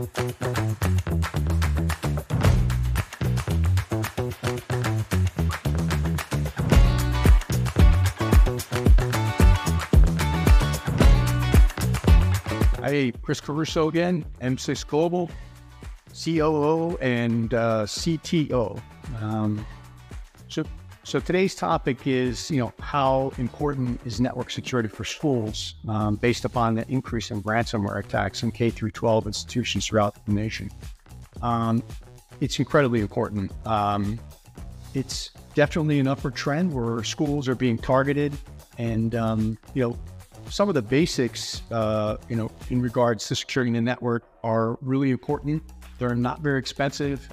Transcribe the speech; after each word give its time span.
Hey, 0.00 0.06
Chris 13.20 13.42
Caruso 13.42 13.88
again, 13.88 14.24
M6 14.40 14.86
Global, 14.86 15.30
COO 16.14 16.96
and 17.02 17.52
uh, 17.52 17.84
CTO. 17.84 18.80
Um, 19.20 19.66
so, 20.48 20.64
so 21.10 21.18
today's 21.18 21.56
topic 21.56 22.06
is, 22.06 22.52
you 22.52 22.58
know, 22.58 22.72
how 22.78 23.32
important 23.36 24.00
is 24.04 24.20
network 24.20 24.48
security 24.48 24.88
for 24.88 25.04
schools 25.04 25.74
um, 25.88 26.14
based 26.14 26.44
upon 26.44 26.76
the 26.76 26.88
increase 26.88 27.32
in 27.32 27.42
ransomware 27.42 27.98
attacks 27.98 28.44
in 28.44 28.52
K 28.52 28.70
through 28.70 28.92
12 28.92 29.26
institutions 29.26 29.88
throughout 29.88 30.24
the 30.24 30.32
nation. 30.32 30.70
Um, 31.42 31.82
it's 32.40 32.60
incredibly 32.60 33.00
important. 33.00 33.50
Um, 33.66 34.20
it's 34.94 35.30
definitely 35.54 35.98
an 35.98 36.06
upward 36.06 36.36
trend 36.36 36.72
where 36.72 37.02
schools 37.02 37.48
are 37.48 37.56
being 37.56 37.76
targeted, 37.76 38.32
and 38.78 39.16
um, 39.16 39.58
you 39.74 39.82
know, 39.82 39.98
some 40.48 40.68
of 40.68 40.76
the 40.76 40.82
basics, 40.82 41.62
uh, 41.72 42.18
you 42.28 42.36
know, 42.36 42.52
in 42.68 42.80
regards 42.80 43.26
to 43.26 43.34
securing 43.34 43.72
the 43.72 43.80
network 43.80 44.22
are 44.44 44.78
really 44.80 45.10
important. 45.10 45.60
They're 45.98 46.14
not 46.14 46.40
very 46.40 46.60
expensive. 46.60 47.28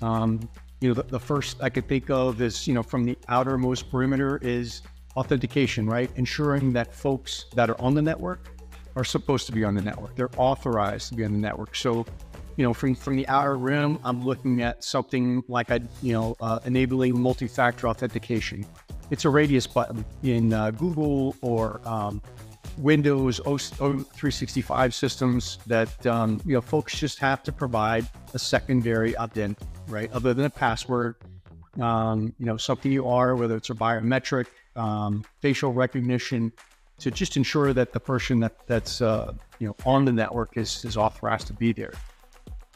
Um, 0.00 0.48
you 0.80 0.88
know, 0.88 0.94
the, 0.94 1.02
the, 1.02 1.20
first 1.20 1.62
I 1.62 1.70
could 1.70 1.88
think 1.88 2.10
of 2.10 2.40
is, 2.40 2.66
you 2.66 2.74
know, 2.74 2.82
from 2.82 3.04
the 3.04 3.18
outermost 3.28 3.90
perimeter 3.90 4.38
is 4.42 4.82
authentication, 5.16 5.86
right? 5.86 6.10
Ensuring 6.16 6.72
that 6.74 6.94
folks 6.94 7.46
that 7.54 7.68
are 7.68 7.80
on 7.80 7.94
the 7.94 8.02
network 8.02 8.50
are 8.94 9.04
supposed 9.04 9.46
to 9.46 9.52
be 9.52 9.64
on 9.64 9.74
the 9.74 9.82
network. 9.82 10.14
They're 10.14 10.30
authorized 10.36 11.08
to 11.10 11.14
be 11.14 11.24
on 11.24 11.32
the 11.32 11.38
network. 11.38 11.74
So, 11.74 12.06
you 12.56 12.64
know, 12.64 12.72
from, 12.72 12.94
from 12.94 13.16
the 13.16 13.26
outer 13.28 13.56
rim, 13.56 13.98
I'm 14.04 14.24
looking 14.24 14.62
at 14.62 14.84
something 14.84 15.42
like, 15.48 15.70
I, 15.70 15.80
you 16.02 16.12
know, 16.12 16.36
uh, 16.40 16.60
enabling 16.64 17.20
multi-factor 17.20 17.88
authentication. 17.88 18.64
It's 19.10 19.24
a 19.24 19.30
radius 19.30 19.66
button 19.66 20.04
in 20.22 20.52
uh, 20.52 20.70
Google 20.72 21.34
or 21.40 21.80
um, 21.84 22.20
Windows 22.78 23.40
365 23.40 24.94
systems 24.94 25.58
that 25.66 26.06
um, 26.06 26.40
you 26.44 26.54
know 26.54 26.60
folks 26.60 26.98
just 26.98 27.18
have 27.18 27.42
to 27.42 27.52
provide 27.52 28.06
a 28.34 28.38
secondary 28.38 29.12
ident, 29.14 29.56
right? 29.88 30.10
Other 30.12 30.32
than 30.34 30.44
a 30.44 30.50
password, 30.50 31.16
um, 31.80 32.34
you 32.38 32.46
know 32.46 32.56
something 32.56 32.92
you 32.92 33.06
are, 33.08 33.36
whether 33.36 33.56
it's 33.56 33.70
a 33.70 33.74
biometric, 33.74 34.46
um, 34.76 35.24
facial 35.40 35.72
recognition, 35.72 36.52
to 36.98 37.10
just 37.10 37.36
ensure 37.36 37.72
that 37.72 37.92
the 37.92 38.00
person 38.00 38.40
that 38.40 38.66
that's 38.66 39.00
uh, 39.00 39.32
you 39.58 39.66
know 39.66 39.76
on 39.84 40.04
the 40.04 40.12
network 40.12 40.56
is 40.56 40.84
is 40.84 40.96
authorized 40.96 41.46
to 41.48 41.52
be 41.52 41.72
there. 41.72 41.92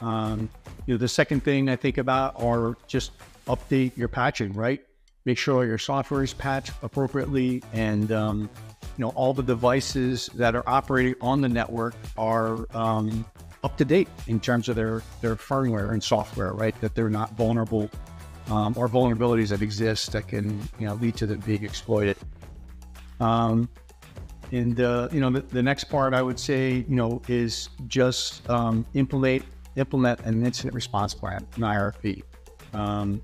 Um, 0.01 0.49
you 0.85 0.93
know 0.93 0.97
the 0.97 1.07
second 1.07 1.43
thing 1.43 1.69
I 1.69 1.75
think 1.75 1.97
about 1.97 2.41
are 2.41 2.75
just 2.87 3.11
update 3.47 3.95
your 3.97 4.07
patching, 4.07 4.53
right? 4.53 4.83
Make 5.25 5.37
sure 5.37 5.65
your 5.65 5.77
software 5.77 6.23
is 6.23 6.33
patched 6.33 6.73
appropriately 6.81 7.63
and 7.71 8.11
um, 8.11 8.49
you 8.97 9.05
know 9.05 9.09
all 9.09 9.33
the 9.33 9.43
devices 9.43 10.29
that 10.35 10.55
are 10.55 10.67
operating 10.67 11.15
on 11.21 11.41
the 11.41 11.49
network 11.49 11.95
are 12.17 12.65
um, 12.75 13.25
up 13.63 13.77
to 13.77 13.85
date 13.85 14.09
in 14.27 14.39
terms 14.39 14.69
of 14.69 14.75
their 14.75 15.01
their 15.21 15.35
firmware 15.35 15.91
and 15.91 16.03
software, 16.03 16.53
right? 16.53 16.79
That 16.81 16.95
they're 16.95 17.09
not 17.09 17.33
vulnerable 17.33 17.89
um, 18.49 18.73
or 18.77 18.89
vulnerabilities 18.89 19.49
that 19.49 19.61
exist 19.61 20.11
that 20.11 20.27
can 20.27 20.59
you 20.79 20.87
know 20.87 20.95
lead 20.95 21.15
to 21.17 21.25
them 21.25 21.39
being 21.39 21.63
exploited. 21.63 22.17
Um, 23.19 23.69
and 24.51 24.79
uh, 24.81 25.07
you 25.11 25.21
know 25.21 25.29
the, 25.29 25.41
the, 25.41 25.63
next 25.63 25.85
part 25.85 26.13
I 26.13 26.21
would 26.21 26.39
say 26.39 26.85
you 26.87 26.95
know 26.95 27.21
is 27.27 27.69
just 27.87 28.47
um, 28.49 28.85
implement 28.93 29.43
implement 29.75 30.19
an 30.21 30.45
incident 30.45 30.75
response 30.75 31.13
plan, 31.13 31.47
an 31.55 31.61
IRP. 31.61 32.23
Um, 32.73 33.21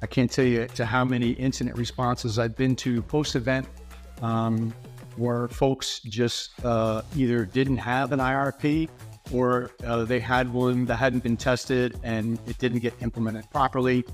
I 0.00 0.06
can't 0.06 0.30
tell 0.30 0.44
you 0.44 0.66
to 0.68 0.86
how 0.86 1.04
many 1.04 1.30
incident 1.30 1.76
responses 1.76 2.38
I've 2.38 2.56
been 2.56 2.76
to 2.76 3.02
post 3.02 3.34
event 3.34 3.66
um, 4.22 4.72
where 5.16 5.48
folks 5.48 6.00
just 6.00 6.64
uh, 6.64 7.02
either 7.16 7.44
didn't 7.44 7.78
have 7.78 8.12
an 8.12 8.20
IRP 8.20 8.88
or 9.32 9.72
uh, 9.84 10.04
they 10.04 10.20
had 10.20 10.52
one 10.52 10.84
that 10.86 10.96
hadn't 10.96 11.22
been 11.22 11.36
tested 11.36 11.98
and 12.02 12.38
it 12.46 12.58
didn't 12.58 12.78
get 12.78 12.94
implemented 13.02 13.50
properly 13.50 14.04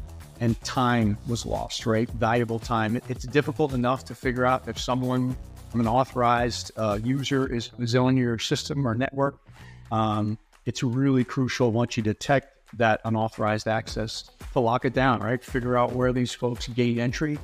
and 0.41 0.61
time 0.63 1.17
was 1.29 1.47
lost, 1.47 1.87
right? 1.87 2.09
Valuable 2.11 2.59
time. 2.59 2.97
It, 2.97 3.05
it's 3.09 3.25
difficult 3.25 3.73
enough 3.73 4.05
to 4.07 4.15
figure 4.15 4.45
out 4.45 4.67
if 4.67 4.79
someone, 4.79 5.37
an 5.75 5.87
authorized 5.87 6.73
uh, 6.77 6.99
user, 7.03 7.53
is, 7.53 7.71
is 7.79 7.95
on 7.95 8.17
your 8.17 8.39
system 8.39 8.87
or 8.87 8.95
network. 8.95 9.39
Um, 9.93 10.39
it's 10.65 10.83
really 10.83 11.25
crucial 11.25 11.71
once 11.71 11.97
you 11.97 12.03
detect 12.03 12.64
that 12.77 13.01
unauthorized 13.05 13.69
access 13.69 14.31
to 14.53 14.61
lock 14.61 14.85
it 14.85 14.95
down, 14.95 15.21
right? 15.21 15.43
Figure 15.43 15.77
out 15.77 15.93
where 15.93 16.13
these 16.13 16.33
folks 16.33 16.69
gain 16.69 16.99
entry 16.99 17.39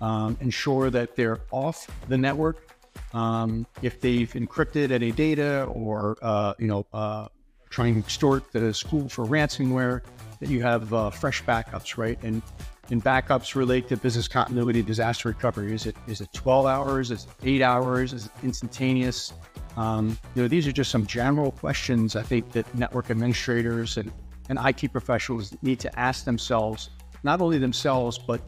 um, 0.00 0.36
ensure 0.40 0.90
that 0.90 1.16
they're 1.16 1.40
off 1.50 1.86
the 2.08 2.18
network. 2.18 2.68
Um, 3.12 3.66
if 3.82 4.00
they've 4.00 4.30
encrypted 4.32 4.90
any 4.90 5.12
data 5.12 5.64
or, 5.64 6.16
uh, 6.22 6.54
you 6.58 6.66
know, 6.66 6.86
uh, 6.92 7.28
trying 7.70 7.94
to 7.94 8.00
extort 8.00 8.52
the 8.52 8.72
school 8.72 9.08
for 9.08 9.24
ransomware, 9.24 10.02
that 10.40 10.48
you 10.48 10.62
have 10.62 10.92
uh, 10.92 11.10
fresh 11.10 11.42
backups, 11.44 11.96
right? 11.96 12.18
And 12.22 12.42
and 12.90 13.02
backups 13.02 13.56
relate 13.56 13.88
to 13.88 13.96
business 13.96 14.28
continuity, 14.28 14.80
disaster 14.80 15.30
recovery. 15.30 15.72
Is 15.72 15.86
it 15.86 15.96
is 16.06 16.20
it 16.20 16.32
12 16.32 16.66
hours? 16.66 17.10
Is 17.10 17.24
it 17.24 17.30
eight 17.42 17.62
hours? 17.62 18.12
Is 18.12 18.26
it 18.26 18.32
instantaneous? 18.42 19.32
Um, 19.76 20.18
you 20.34 20.42
know, 20.42 20.48
these 20.48 20.66
are 20.66 20.72
just 20.72 20.90
some 20.90 21.06
general 21.06 21.50
questions 21.50 22.16
I 22.16 22.22
think 22.22 22.52
that 22.52 22.72
network 22.74 23.10
administrators 23.10 23.96
and, 23.96 24.12
and 24.48 24.58
IT 24.64 24.92
professionals 24.92 25.54
need 25.62 25.80
to 25.80 25.98
ask 25.98 26.24
themselves, 26.24 26.90
not 27.22 27.40
only 27.40 27.58
themselves, 27.58 28.18
but 28.18 28.40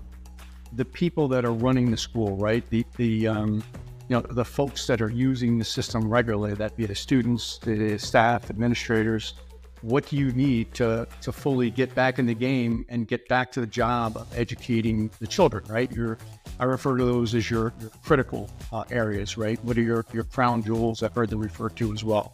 the 0.72 0.84
people 0.84 1.28
that 1.28 1.44
are 1.44 1.52
running 1.52 1.90
the 1.90 1.96
school, 1.96 2.36
right? 2.36 2.68
The 2.70 2.84
the 2.96 3.28
um, 3.28 3.62
you 4.08 4.16
know 4.16 4.20
the 4.20 4.44
folks 4.44 4.86
that 4.86 5.00
are 5.00 5.10
using 5.10 5.58
the 5.58 5.64
system 5.64 6.08
regularly, 6.08 6.54
that 6.54 6.76
be 6.76 6.86
the 6.86 6.94
students, 6.94 7.58
the 7.58 7.98
staff, 7.98 8.50
administrators. 8.50 9.34
What 9.80 10.08
do 10.08 10.16
you 10.16 10.32
need 10.32 10.74
to 10.74 11.06
to 11.20 11.32
fully 11.32 11.70
get 11.70 11.94
back 11.94 12.18
in 12.18 12.26
the 12.26 12.34
game 12.34 12.84
and 12.88 13.06
get 13.06 13.28
back 13.28 13.52
to 13.52 13.60
the 13.60 13.66
job 13.66 14.16
of 14.16 14.26
educating 14.36 15.10
the 15.20 15.26
children, 15.26 15.64
right? 15.68 15.90
Your 15.92 16.18
I 16.60 16.64
refer 16.64 16.96
to 16.96 17.04
those 17.04 17.36
as 17.36 17.48
your, 17.48 17.72
your 17.80 17.90
critical 18.04 18.50
uh, 18.72 18.82
areas, 18.90 19.38
right? 19.38 19.62
What 19.64 19.78
are 19.78 19.82
your 19.82 20.04
your 20.12 20.24
crown 20.24 20.62
jewels? 20.62 21.02
I've 21.02 21.14
heard 21.14 21.30
them 21.30 21.40
referred 21.40 21.76
to 21.76 21.92
as 21.92 22.02
well 22.02 22.32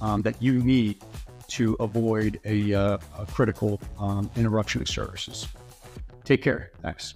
um, 0.00 0.22
that 0.22 0.40
you 0.42 0.54
need 0.62 1.02
to 1.48 1.76
avoid 1.80 2.40
a, 2.44 2.74
uh, 2.74 2.98
a 3.18 3.26
critical 3.26 3.80
um, 3.98 4.30
interruption 4.36 4.82
of 4.82 4.88
services. 4.88 5.48
Take 6.24 6.42
care. 6.42 6.70
Thanks. 6.82 7.14